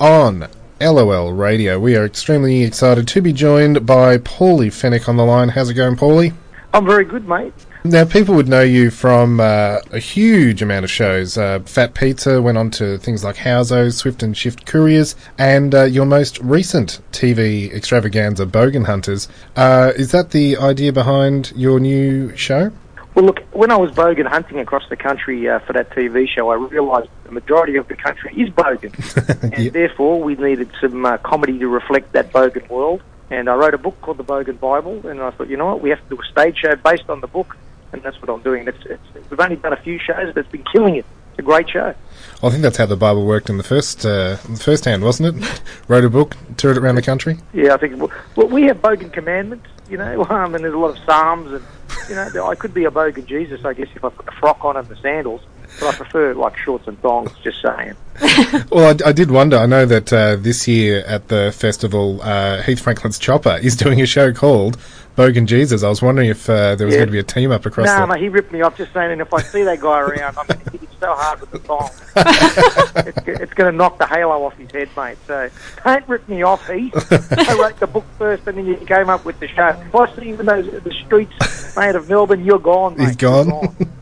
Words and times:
on 0.00 0.48
LOL 0.80 1.32
Radio. 1.32 1.78
We 1.78 1.96
are 1.96 2.04
extremely 2.04 2.62
excited 2.62 3.08
to 3.08 3.20
be 3.20 3.32
joined 3.32 3.84
by 3.84 4.18
Paulie 4.18 4.68
Fenech 4.68 5.08
on 5.08 5.16
the 5.16 5.24
line. 5.24 5.48
How's 5.48 5.70
it 5.70 5.74
going, 5.74 5.96
Paulie? 5.96 6.34
I'm 6.72 6.86
very 6.86 7.04
good, 7.04 7.26
mate. 7.26 7.54
Now, 7.84 8.04
people 8.04 8.34
would 8.34 8.48
know 8.48 8.62
you 8.62 8.90
from 8.90 9.40
uh, 9.40 9.78
a 9.90 9.98
huge 9.98 10.62
amount 10.62 10.84
of 10.84 10.90
shows. 10.90 11.38
Uh, 11.38 11.60
Fat 11.60 11.94
Pizza 11.94 12.42
went 12.42 12.58
on 12.58 12.70
to 12.72 12.98
things 12.98 13.24
like 13.24 13.36
Housos, 13.36 13.94
Swift 13.94 14.22
and 14.22 14.36
Shift 14.36 14.66
Couriers, 14.66 15.16
and 15.38 15.74
uh, 15.74 15.84
your 15.84 16.04
most 16.04 16.38
recent 16.40 17.00
TV 17.12 17.72
extravaganza, 17.72 18.46
Bogan 18.46 18.86
Hunters. 18.86 19.28
Uh, 19.56 19.92
is 19.96 20.10
that 20.12 20.30
the 20.30 20.56
idea 20.58 20.92
behind 20.92 21.52
your 21.56 21.80
new 21.80 22.36
show? 22.36 22.70
Well, 23.18 23.26
look, 23.26 23.40
when 23.50 23.72
I 23.72 23.76
was 23.76 23.90
bogan 23.90 24.26
hunting 24.28 24.60
across 24.60 24.88
the 24.88 24.94
country 24.96 25.48
uh, 25.48 25.58
for 25.58 25.72
that 25.72 25.90
TV 25.90 26.28
show, 26.28 26.50
I 26.50 26.54
realised 26.54 27.08
the 27.24 27.32
majority 27.32 27.74
of 27.74 27.88
the 27.88 27.96
country 27.96 28.32
is 28.40 28.48
bogan, 28.50 28.94
and 29.52 29.58
Yep. 29.64 29.72
therefore 29.72 30.22
we 30.22 30.36
needed 30.36 30.70
some 30.80 31.04
uh, 31.04 31.18
comedy 31.18 31.58
to 31.58 31.66
reflect 31.66 32.12
that 32.12 32.32
bogan 32.32 32.68
world. 32.68 33.02
And 33.28 33.50
I 33.50 33.56
wrote 33.56 33.74
a 33.74 33.78
book 33.78 34.00
called 34.02 34.18
The 34.18 34.24
Bogan 34.24 34.60
Bible, 34.60 35.04
and 35.08 35.20
I 35.20 35.32
thought, 35.32 35.48
you 35.48 35.56
know 35.56 35.66
what, 35.66 35.80
we 35.80 35.90
have 35.90 36.00
to 36.08 36.14
do 36.14 36.22
a 36.22 36.24
stage 36.30 36.58
show 36.58 36.76
based 36.76 37.10
on 37.10 37.20
the 37.20 37.26
book, 37.26 37.56
and 37.92 38.00
that's 38.04 38.22
what 38.22 38.30
I'm 38.30 38.40
doing. 38.42 38.68
It's, 38.68 38.86
it's, 38.86 39.28
we've 39.28 39.40
only 39.40 39.56
done 39.56 39.72
a 39.72 39.82
few 39.82 39.98
shows, 39.98 40.32
but 40.32 40.36
it's 40.44 40.52
been 40.52 40.64
killing 40.72 40.94
it. 40.94 41.04
It's 41.32 41.40
a 41.40 41.42
great 41.42 41.68
show. 41.68 41.96
I 42.40 42.50
think 42.50 42.62
that's 42.62 42.76
how 42.76 42.86
the 42.86 42.96
Bible 42.96 43.26
worked 43.26 43.50
in 43.50 43.56
the 43.56 43.64
first 43.64 44.06
uh, 44.06 44.36
the 44.48 44.62
first 44.62 44.84
hand, 44.84 45.02
wasn't 45.02 45.42
it? 45.42 45.60
Wrote 45.88 46.04
a 46.04 46.08
book, 46.08 46.36
toured 46.56 46.76
it 46.76 46.84
around 46.84 46.94
the 46.94 47.02
country. 47.02 47.38
Yeah, 47.52 47.74
I 47.74 47.78
think 47.78 48.00
well, 48.36 48.46
we 48.46 48.62
have 48.66 48.80
bogan 48.80 49.12
commandments, 49.12 49.66
you 49.90 49.96
know, 49.96 50.24
um, 50.30 50.54
and 50.54 50.62
there's 50.62 50.74
a 50.74 50.78
lot 50.78 50.96
of 50.96 51.04
psalms, 51.04 51.52
and 51.52 51.64
you 52.08 52.14
know, 52.14 52.46
I 52.46 52.54
could 52.54 52.74
be 52.74 52.84
a 52.84 52.90
bogan 52.90 53.26
Jesus, 53.26 53.60
I 53.64 53.74
guess, 53.74 53.88
if 53.94 54.04
I 54.04 54.08
put 54.10 54.26
a 54.28 54.32
frock 54.32 54.64
on 54.64 54.76
and 54.76 54.88
the 54.88 54.96
sandals, 54.96 55.42
but 55.78 55.88
I 55.88 55.92
prefer 55.92 56.34
like 56.34 56.56
shorts 56.56 56.86
and 56.86 56.98
thongs. 57.00 57.30
Just 57.42 57.58
saying. 57.62 57.96
Well, 58.72 58.94
I, 59.04 59.08
I 59.10 59.12
did 59.12 59.30
wonder. 59.30 59.56
I 59.56 59.66
know 59.66 59.86
that 59.86 60.12
uh, 60.12 60.36
this 60.36 60.66
year 60.68 61.04
at 61.06 61.28
the 61.28 61.54
festival, 61.56 62.20
uh, 62.22 62.62
Heath 62.62 62.80
Franklin's 62.80 63.18
Chopper 63.18 63.58
is 63.62 63.76
doing 63.76 64.00
a 64.00 64.06
show 64.06 64.32
called 64.32 64.76
Bogan 65.16 65.46
Jesus. 65.46 65.82
I 65.82 65.88
was 65.88 66.02
wondering 66.02 66.28
if 66.28 66.50
uh, 66.50 66.74
there 66.74 66.86
was 66.86 66.94
Yeah. 66.94 67.00
going 67.00 67.08
to 67.08 67.12
be 67.12 67.18
a 67.18 67.22
team 67.22 67.50
up 67.52 67.64
across 67.64 67.86
No, 67.86 68.00
the. 68.02 68.06
mate, 68.08 68.20
he 68.20 68.28
ripped 68.28 68.52
me 68.52 68.60
off 68.62 68.76
just 68.76 68.92
saying, 68.92 69.12
and 69.12 69.20
if 69.20 69.32
I 69.32 69.42
see 69.42 69.62
that 69.62 69.80
guy 69.80 70.00
around, 70.00 70.36
I'm 70.36 70.46
going 70.48 70.58
to 70.58 70.78
hit 70.78 70.87
so 71.00 71.14
hard 71.14 71.40
with 71.40 71.50
the 71.50 71.58
thong. 71.60 71.90
it's 73.06 73.18
it's 73.42 73.54
going 73.54 73.70
to 73.70 73.76
knock 73.76 73.98
the 73.98 74.06
halo 74.06 74.44
off 74.44 74.54
his 74.56 74.70
head, 74.70 74.88
mate. 74.96 75.18
So 75.26 75.48
don't 75.84 76.08
rip 76.08 76.28
me 76.28 76.42
off, 76.42 76.66
Heath. 76.68 76.94
I 77.12 77.54
wrote 77.58 77.78
the 77.80 77.86
book 77.86 78.04
first, 78.18 78.46
and 78.46 78.58
then 78.58 78.66
you 78.66 78.76
came 78.76 79.08
up 79.10 79.24
with 79.24 79.38
the 79.40 79.48
show. 79.48 79.68
If 79.68 79.94
I 79.94 80.14
see 80.16 80.28
you 80.28 80.40
in 80.40 80.46
those 80.46 80.66
the 80.82 80.92
streets, 81.06 81.76
mate, 81.76 81.94
of 81.94 82.08
Melbourne, 82.08 82.44
you're 82.44 82.58
gone, 82.58 82.96
mate. 82.96 83.06
He's 83.06 83.16
gone. 83.16 83.48
You're 83.48 83.88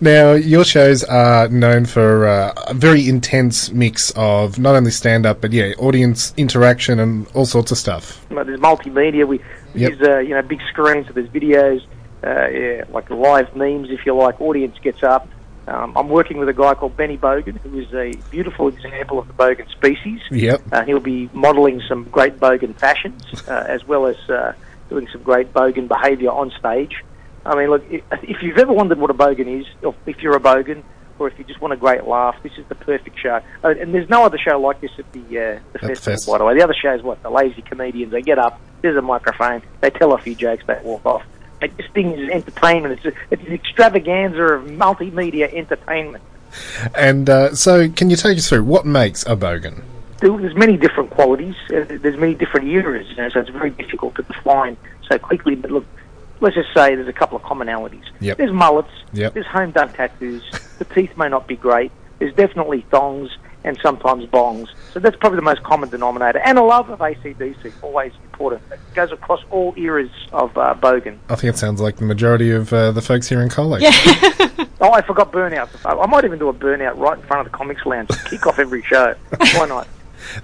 Now, 0.00 0.32
your 0.32 0.64
shows 0.64 1.02
are 1.04 1.48
known 1.48 1.86
for 1.86 2.26
uh, 2.26 2.52
a 2.68 2.74
very 2.74 3.08
intense 3.08 3.70
mix 3.72 4.12
of 4.14 4.58
not 4.58 4.74
only 4.76 4.90
stand 4.90 5.24
up, 5.26 5.40
but 5.40 5.52
yeah, 5.52 5.72
audience 5.78 6.34
interaction 6.36 7.00
and 7.00 7.26
all 7.34 7.46
sorts 7.46 7.72
of 7.72 7.78
stuff. 7.78 8.24
There's 8.28 8.60
multimedia. 8.60 9.26
We, 9.26 9.38
we 9.74 9.80
Yep. 9.80 9.90
use 9.92 10.02
uh, 10.02 10.18
you 10.18 10.34
know 10.34 10.42
big 10.42 10.60
screens, 10.68 11.06
so 11.06 11.14
there's 11.14 11.28
videos, 11.30 11.82
uh, 12.22 12.48
yeah, 12.48 12.84
like 12.90 13.08
live 13.10 13.54
memes, 13.56 13.90
if 13.90 14.06
you 14.06 14.14
like. 14.14 14.40
Audience 14.40 14.76
gets 14.82 15.02
up. 15.02 15.26
Um, 15.66 15.96
I'm 15.96 16.08
working 16.08 16.38
with 16.38 16.48
a 16.48 16.52
guy 16.52 16.74
called 16.74 16.96
Benny 16.96 17.18
Bogan, 17.18 17.58
who 17.58 17.78
is 17.78 17.92
a 17.92 18.12
beautiful 18.30 18.68
example 18.68 19.18
of 19.18 19.26
the 19.26 19.34
Bogan 19.34 19.68
species. 19.70 20.20
Yep. 20.30 20.62
Uh, 20.70 20.84
he'll 20.84 21.00
be 21.00 21.28
modelling 21.32 21.82
some 21.88 22.04
great 22.04 22.38
Bogan 22.38 22.78
fashions, 22.78 23.22
uh, 23.48 23.64
as 23.66 23.84
well 23.84 24.06
as 24.06 24.16
uh, 24.30 24.52
doing 24.88 25.08
some 25.12 25.22
great 25.22 25.52
Bogan 25.52 25.88
behaviour 25.88 26.30
on 26.30 26.52
stage. 26.58 27.02
I 27.44 27.56
mean, 27.56 27.70
look, 27.70 27.84
if 27.90 28.42
you've 28.42 28.58
ever 28.58 28.72
wondered 28.72 28.98
what 28.98 29.10
a 29.10 29.14
Bogan 29.14 29.60
is, 29.60 29.66
or 29.82 29.94
if 30.06 30.22
you're 30.22 30.36
a 30.36 30.40
Bogan, 30.40 30.82
or 31.18 31.28
if 31.28 31.38
you 31.38 31.44
just 31.44 31.60
want 31.60 31.72
a 31.72 31.76
great 31.76 32.04
laugh, 32.04 32.36
this 32.42 32.52
is 32.58 32.66
the 32.68 32.74
perfect 32.74 33.18
show. 33.18 33.40
Uh, 33.64 33.68
and 33.80 33.94
there's 33.94 34.08
no 34.08 34.24
other 34.24 34.38
show 34.38 34.60
like 34.60 34.80
this 34.80 34.90
at 34.98 35.10
the, 35.12 35.20
uh, 35.20 35.22
the 35.22 35.60
the 35.72 35.78
festival, 35.78 35.94
fest. 35.94 36.26
by 36.26 36.38
the 36.38 36.44
way. 36.44 36.54
The 36.54 36.62
other 36.62 36.74
show 36.74 36.94
is 36.94 37.02
what? 37.02 37.22
The 37.22 37.30
lazy 37.30 37.62
comedians. 37.62 38.12
They 38.12 38.22
get 38.22 38.38
up, 38.38 38.60
there's 38.82 38.96
a 38.96 39.02
microphone, 39.02 39.62
they 39.80 39.90
tell 39.90 40.12
a 40.12 40.18
few 40.18 40.34
jokes, 40.34 40.64
they 40.66 40.78
walk 40.82 41.06
off. 41.06 41.24
Like, 41.60 41.76
this 41.76 41.86
thing 41.92 42.12
is 42.12 42.30
entertainment. 42.30 43.00
It's, 43.02 43.16
a, 43.16 43.20
it's 43.30 43.42
an 43.42 43.52
extravaganza 43.52 44.42
of 44.42 44.64
multimedia 44.66 45.52
entertainment. 45.52 46.22
And 46.94 47.28
uh, 47.28 47.54
so, 47.54 47.88
can 47.88 48.10
you 48.10 48.16
take 48.16 48.38
us 48.38 48.48
through 48.48 48.64
what 48.64 48.86
makes 48.86 49.24
a 49.24 49.36
Bogan? 49.36 49.82
there's 50.20 50.56
many 50.56 50.76
different 50.76 51.10
qualities. 51.10 51.54
Uh, 51.68 51.84
there's 51.88 52.16
many 52.16 52.34
different 52.34 52.68
eras, 52.68 53.06
you 53.10 53.16
know, 53.16 53.28
so 53.28 53.40
it's 53.40 53.50
very 53.50 53.70
difficult 53.70 54.14
to 54.16 54.22
define 54.22 54.76
so 55.08 55.18
quickly. 55.18 55.54
But 55.54 55.70
look, 55.70 55.86
let's 56.40 56.56
just 56.56 56.72
say 56.74 56.94
there's 56.94 57.08
a 57.08 57.12
couple 57.12 57.36
of 57.36 57.42
commonalities. 57.42 58.04
Yep. 58.20 58.38
There's 58.38 58.52
mullets. 58.52 58.90
Yep. 59.12 59.34
There's 59.34 59.46
home 59.46 59.72
done 59.72 59.92
tattoos. 59.92 60.42
the 60.78 60.84
teeth 60.86 61.16
may 61.16 61.28
not 61.28 61.46
be 61.46 61.56
great. 61.56 61.92
There's 62.18 62.34
definitely 62.34 62.82
thongs 62.90 63.36
and 63.66 63.78
sometimes 63.82 64.24
bongs. 64.26 64.68
So 64.92 65.00
that's 65.00 65.16
probably 65.16 65.36
the 65.36 65.42
most 65.42 65.62
common 65.62 65.90
denominator. 65.90 66.38
And 66.38 66.56
a 66.58 66.62
love 66.62 66.88
of 66.88 67.00
ACDC, 67.00 67.72
always 67.82 68.12
important. 68.24 68.62
It 68.72 68.80
goes 68.94 69.12
across 69.12 69.42
all 69.50 69.74
eras 69.76 70.10
of 70.32 70.56
uh, 70.56 70.74
Bogan. 70.80 71.18
I 71.28 71.34
think 71.34 71.52
it 71.54 71.58
sounds 71.58 71.80
like 71.82 71.96
the 71.96 72.04
majority 72.04 72.50
of 72.52 72.72
uh, 72.72 72.92
the 72.92 73.02
folks 73.02 73.28
here 73.28 73.42
in 73.42 73.48
Colac. 73.50 73.82
Oh, 74.78 74.92
I 74.92 75.00
forgot 75.00 75.32
Burnout. 75.32 75.68
I 75.86 76.04
might 76.06 76.24
even 76.26 76.38
do 76.38 76.48
a 76.50 76.52
Burnout 76.54 76.98
right 76.98 77.18
in 77.18 77.24
front 77.24 77.46
of 77.46 77.50
the 77.50 77.56
Comics 77.56 77.84
Lounge. 77.86 78.08
To 78.10 78.28
kick 78.28 78.46
off 78.46 78.58
every 78.58 78.82
show. 78.82 79.14
Why 79.54 79.66
not? 79.66 79.88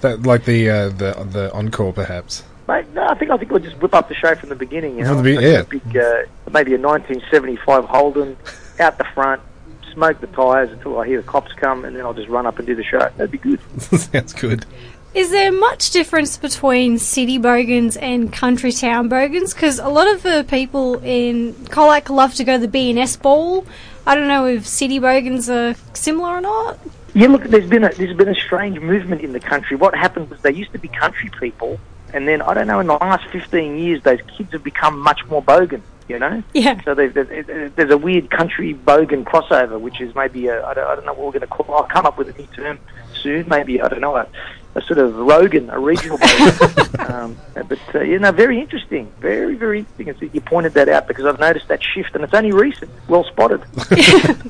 That, 0.00 0.22
like 0.22 0.46
the 0.46 0.70
uh, 0.70 0.88
the 0.88 1.12
the 1.30 1.52
encore, 1.52 1.92
perhaps. 1.92 2.42
Mate, 2.66 2.86
no, 2.94 3.06
I 3.06 3.14
think 3.14 3.30
I 3.30 3.36
think 3.36 3.50
we'll 3.50 3.60
just 3.60 3.76
whip 3.82 3.94
up 3.94 4.08
the 4.08 4.14
show 4.14 4.34
from 4.34 4.48
the 4.48 4.54
beginning. 4.54 4.96
You 4.96 5.04
know, 5.04 5.14
From 5.14 5.18
the 5.18 5.22
be- 5.22 5.36
Like 5.36 5.44
a 5.44 5.50
yeah. 5.50 5.62
big, 5.64 5.96
uh, 5.96 6.22
maybe 6.50 6.72
a 6.74 6.78
1975 6.78 7.84
Holden 7.84 8.36
out 8.80 8.96
the 8.96 9.04
front, 9.14 9.42
smoke 9.92 10.20
the 10.20 10.26
tyres 10.28 10.70
until 10.70 10.98
I 10.98 11.06
hear 11.06 11.20
the 11.20 11.26
cops 11.26 11.52
come, 11.52 11.84
and 11.84 11.96
then 11.96 12.04
I'll 12.04 12.14
just 12.14 12.28
run 12.28 12.46
up 12.46 12.58
and 12.58 12.66
do 12.66 12.74
the 12.74 12.84
show. 12.84 12.98
That'd 12.98 13.30
be 13.30 13.38
good. 13.38 13.60
Sounds 13.80 14.32
good. 14.32 14.66
Is 15.14 15.30
there 15.30 15.52
much 15.52 15.90
difference 15.90 16.38
between 16.38 16.98
city 16.98 17.36
bogans 17.36 17.98
and 17.98 18.32
country 18.32 18.72
town 18.72 19.08
bogans? 19.08 19.52
Because 19.52 19.78
a 19.78 19.88
lot 19.88 20.10
of 20.10 20.22
the 20.22 20.46
people 20.48 21.00
in 21.04 21.52
Colac 21.66 22.08
love 22.08 22.34
to 22.36 22.44
go 22.44 22.54
to 22.54 22.58
the 22.58 22.68
B&S 22.68 23.16
ball. 23.16 23.66
I 24.06 24.14
don't 24.14 24.26
know 24.26 24.46
if 24.46 24.66
city 24.66 24.98
bogans 24.98 25.50
are 25.50 25.74
similar 25.92 26.30
or 26.30 26.40
not. 26.40 26.78
Yeah, 27.14 27.28
look, 27.28 27.44
there's 27.44 27.68
been 27.68 27.84
a 27.84 27.90
there's 27.90 28.16
been 28.16 28.28
a 28.28 28.34
strange 28.34 28.80
movement 28.80 29.20
in 29.20 29.32
the 29.32 29.40
country. 29.40 29.76
What 29.76 29.94
happened 29.94 30.30
was 30.30 30.40
they 30.40 30.52
used 30.52 30.72
to 30.72 30.78
be 30.78 30.88
country 30.88 31.30
people, 31.38 31.78
and 32.14 32.26
then 32.26 32.40
I 32.40 32.54
don't 32.54 32.66
know 32.66 32.80
in 32.80 32.86
the 32.86 32.94
last 32.94 33.28
15 33.28 33.76
years 33.76 34.02
those 34.02 34.20
kids 34.22 34.52
have 34.52 34.64
become 34.64 34.98
much 34.98 35.26
more 35.26 35.42
bogan. 35.42 35.82
You 36.08 36.18
know. 36.18 36.42
Yeah. 36.52 36.80
So 36.82 36.94
there's, 36.94 37.14
there's, 37.14 37.72
there's 37.74 37.90
a 37.90 37.98
weird 37.98 38.30
country 38.30 38.74
bogan 38.74 39.24
crossover, 39.24 39.80
which 39.80 40.00
is 40.00 40.14
maybe 40.14 40.48
a, 40.48 40.64
I, 40.66 40.74
don't, 40.74 40.86
I 40.86 40.94
don't 40.96 41.06
know 41.06 41.14
what 41.14 41.26
we're 41.26 41.38
going 41.38 41.40
to 41.42 41.46
call. 41.46 41.74
I'll 41.74 41.84
come 41.84 42.06
up 42.06 42.18
with 42.18 42.28
a 42.28 42.38
new 42.38 42.46
term 42.48 42.78
soon. 43.14 43.48
Maybe 43.48 43.80
I 43.80 43.88
don't 43.88 44.00
know 44.00 44.16
a, 44.16 44.26
a 44.74 44.82
sort 44.82 44.98
of 44.98 45.14
Rogan, 45.16 45.70
a 45.70 45.78
regional 45.78 46.18
bogan. 46.18 47.10
um, 47.10 47.36
but 47.54 47.78
uh, 47.94 48.00
you 48.00 48.18
know, 48.18 48.32
very 48.32 48.58
interesting, 48.60 49.10
very 49.20 49.54
very 49.54 49.80
interesting. 49.80 50.08
And 50.10 50.18
so 50.18 50.24
you 50.32 50.40
pointed 50.40 50.74
that 50.74 50.88
out 50.88 51.06
because 51.08 51.24
I've 51.24 51.38
noticed 51.40 51.68
that 51.68 51.82
shift, 51.82 52.14
and 52.14 52.24
it's 52.24 52.34
only 52.34 52.52
recent. 52.52 52.90
Well 53.08 53.24
spotted. 53.24 53.62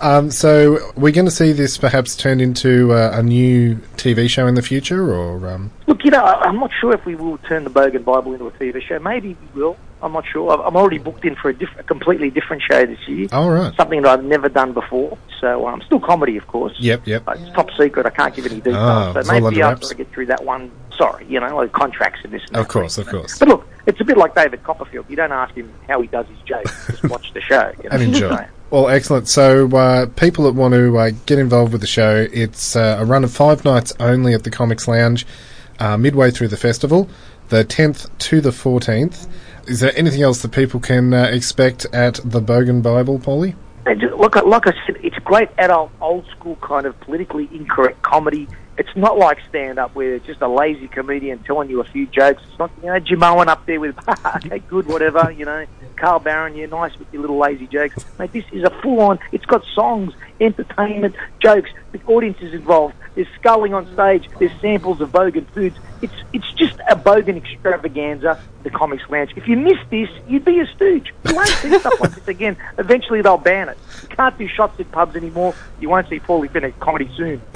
Um, 0.00 0.30
so, 0.30 0.78
we're 0.96 1.12
going 1.12 1.24
to 1.26 1.30
see 1.30 1.52
this 1.52 1.78
perhaps 1.78 2.16
turned 2.16 2.40
into 2.42 2.92
uh, 2.92 3.12
a 3.14 3.22
new 3.22 3.76
TV 3.96 4.28
show 4.28 4.46
in 4.46 4.54
the 4.54 4.62
future, 4.62 5.14
or 5.14 5.48
um, 5.48 5.70
Look, 5.86 6.04
you 6.04 6.10
know, 6.10 6.22
I- 6.22 6.42
I'm 6.42 6.56
not 6.58 6.70
sure 6.80 6.92
if 6.92 7.04
we 7.06 7.14
will 7.14 7.38
turn 7.38 7.64
the 7.64 7.70
Bogan 7.70 8.04
Bible 8.04 8.32
into 8.32 8.46
a 8.46 8.50
TV 8.52 8.82
show. 8.82 8.98
Maybe 8.98 9.36
we 9.54 9.60
will. 9.60 9.76
I'm 10.02 10.12
not 10.12 10.26
sure. 10.26 10.50
I'm 10.50 10.76
already 10.76 10.98
booked 10.98 11.24
in 11.24 11.36
for 11.36 11.48
a, 11.50 11.54
diff- 11.54 11.78
a 11.78 11.82
completely 11.84 12.28
different 12.30 12.62
show 12.62 12.84
this 12.84 12.98
year. 13.08 13.28
all 13.32 13.50
right. 13.50 13.74
Something 13.76 14.02
that 14.02 14.10
I've 14.18 14.24
never 14.24 14.48
done 14.48 14.72
before. 14.72 15.16
So, 15.40 15.66
um, 15.68 15.80
still 15.82 16.00
comedy, 16.00 16.36
of 16.36 16.46
course. 16.46 16.74
Yep, 16.78 17.06
yep. 17.06 17.22
Uh, 17.26 17.32
It's 17.38 17.50
top 17.54 17.70
secret. 17.78 18.06
I 18.06 18.10
can't 18.10 18.34
give 18.34 18.46
any 18.46 18.56
details. 18.60 19.16
It's 19.16 19.28
so 19.28 19.32
maybe 19.40 19.62
after. 19.62 19.86
I 19.90 19.94
get 19.94 20.10
through 20.12 20.26
that 20.26 20.44
one, 20.44 20.70
sorry, 20.96 21.26
you 21.28 21.40
know, 21.40 21.56
like 21.56 21.72
contracts 21.72 22.20
and 22.24 22.32
this. 22.32 22.42
And 22.48 22.56
Of 22.58 22.68
course, 22.68 22.98
of 22.98 23.06
course. 23.08 23.38
But 23.38 23.48
look, 23.48 23.68
it's 23.86 24.00
a 24.00 24.04
bit 24.04 24.16
like 24.16 24.34
David 24.34 24.62
Copperfield. 24.64 25.06
You 25.08 25.16
don't 25.16 25.32
ask 25.32 25.54
him 25.54 25.72
how 25.88 26.00
he 26.00 26.08
does 26.08 26.26
his 26.26 26.38
jokes. 26.40 26.86
Just 26.88 27.04
watch 27.04 27.32
the 27.32 27.40
show. 27.40 27.72
You 27.82 27.84
know? 27.84 27.90
And 27.90 28.02
enjoy. 28.02 28.36
So, 28.36 28.46
Well, 28.70 28.88
excellent. 28.88 29.28
So, 29.28 29.68
uh, 29.76 30.06
people 30.16 30.44
that 30.44 30.54
want 30.54 30.74
to 30.74 30.96
uh, 30.98 31.10
get 31.26 31.38
involved 31.38 31.72
with 31.72 31.80
the 31.80 31.86
show, 31.88 32.26
it's 32.32 32.76
uh, 32.76 32.96
a 33.00 33.04
run 33.04 33.24
of 33.24 33.32
five 33.32 33.64
nights 33.64 33.92
only 34.00 34.34
at 34.34 34.44
the 34.44 34.50
Comics 34.50 34.86
Lounge, 34.86 35.26
uh, 35.80 35.96
midway 35.96 36.30
through 36.30 36.48
the 36.48 36.56
festival, 36.56 37.08
the 37.48 37.64
10th 37.64 38.08
to 38.18 38.40
the 38.40 38.50
14th. 38.50 39.26
Is 39.66 39.80
there 39.80 39.92
anything 39.96 40.22
else 40.22 40.42
that 40.42 40.50
people 40.50 40.80
can 40.80 41.14
uh, 41.14 41.24
expect 41.24 41.86
at 41.92 42.14
the 42.24 42.40
Bogan 42.40 42.82
Bible, 42.82 43.18
Paulie? 43.18 43.54
Look, 43.84 44.36
like 44.36 44.66
I 44.66 44.72
said, 44.86 44.96
it's 45.02 45.18
great 45.18 45.48
adult, 45.58 45.90
old 46.00 46.26
school 46.30 46.56
kind 46.56 46.86
of 46.86 46.98
politically 47.00 47.48
incorrect 47.52 48.02
comedy. 48.02 48.48
It's 48.78 48.94
not 48.96 49.18
like 49.18 49.38
stand 49.48 49.78
up 49.78 49.94
where 49.94 50.14
it's 50.14 50.26
just 50.26 50.40
a 50.40 50.48
lazy 50.48 50.88
comedian 50.88 51.40
telling 51.40 51.68
you 51.68 51.80
a 51.80 51.84
few 51.84 52.06
jokes. 52.06 52.42
It's 52.48 52.58
not, 52.58 52.70
you 52.80 52.88
know, 52.88 53.00
Jimeoin 53.00 53.48
up 53.48 53.66
there 53.66 53.80
with, 53.80 53.96
okay, 54.36 54.60
good, 54.60 54.86
whatever, 54.86 55.30
you 55.30 55.44
know, 55.44 55.66
Carl 55.96 56.20
Barron, 56.20 56.56
you're 56.56 56.68
nice 56.68 56.96
with 56.98 57.12
your 57.12 57.22
little 57.22 57.38
lazy 57.38 57.66
jokes. 57.66 58.04
Mate, 58.18 58.32
this 58.32 58.44
is 58.52 58.64
a 58.64 58.70
full 58.70 59.00
on, 59.00 59.18
it's 59.30 59.44
got 59.44 59.64
songs, 59.74 60.14
entertainment, 60.40 61.14
jokes. 61.40 61.70
The 61.92 62.00
audience 62.06 62.38
is 62.40 62.54
involved. 62.54 62.94
There's 63.14 63.28
sculling 63.38 63.74
on 63.74 63.92
stage. 63.92 64.28
There's 64.38 64.52
samples 64.60 65.00
of 65.00 65.10
Bogan 65.10 65.46
foods. 65.48 65.76
It's 66.00 66.14
it's 66.32 66.50
just 66.54 66.78
a 66.88 66.96
Bogan 66.96 67.36
extravaganza, 67.36 68.40
the 68.62 68.70
Comics 68.70 69.08
Lounge. 69.10 69.32
If 69.36 69.46
you 69.46 69.56
miss 69.56 69.78
this, 69.90 70.08
you'd 70.26 70.44
be 70.44 70.60
a 70.60 70.66
stooge. 70.66 71.12
You 71.28 71.34
won't 71.34 71.48
see 71.48 71.78
stuff 71.78 72.00
like 72.00 72.14
this 72.14 72.26
again. 72.28 72.56
Eventually, 72.78 73.20
they'll 73.22 73.36
ban 73.36 73.68
it. 73.68 73.78
You 74.02 74.08
can't 74.08 74.36
do 74.38 74.48
shots 74.48 74.80
at 74.80 74.90
pubs 74.90 75.14
anymore. 75.14 75.54
You 75.80 75.90
won't 75.90 76.08
see 76.08 76.20
Paulie 76.20 76.50
Fenech 76.50 76.78
comedy 76.80 77.10
soon. 77.16 77.40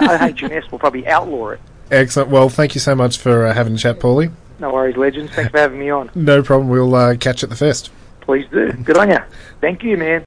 OHS 0.00 0.70
will 0.70 0.78
probably 0.78 1.06
outlaw 1.06 1.50
it. 1.50 1.60
Excellent. 1.90 2.30
Well, 2.30 2.48
thank 2.48 2.74
you 2.74 2.80
so 2.80 2.94
much 2.94 3.18
for 3.18 3.46
uh, 3.46 3.54
having 3.54 3.74
a 3.74 3.78
chat, 3.78 4.00
Paulie. 4.00 4.32
No 4.58 4.72
worries, 4.72 4.96
legends. 4.96 5.32
Thanks 5.32 5.50
for 5.50 5.58
having 5.58 5.78
me 5.78 5.90
on. 5.90 6.10
No 6.14 6.42
problem. 6.42 6.68
We'll 6.68 6.94
uh, 6.94 7.16
catch 7.16 7.42
you 7.42 7.46
at 7.46 7.50
the 7.50 7.56
fest. 7.56 7.90
Please 8.20 8.46
do. 8.50 8.72
Good 8.72 8.96
on 8.96 9.10
you. 9.10 9.18
Thank 9.60 9.82
you, 9.82 9.96
man. 9.96 10.20